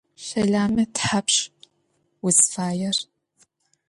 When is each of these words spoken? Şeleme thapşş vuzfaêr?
Şeleme 0.27 0.85
thapşş 0.97 1.37
vuzfaêr? 2.21 2.97